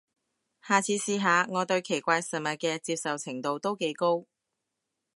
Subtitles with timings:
[0.63, 4.25] 下次試下，我對奇怪食物嘅接受程度都幾高